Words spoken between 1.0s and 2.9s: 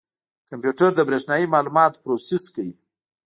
برېښنایي معلوماتو پروسس کوي.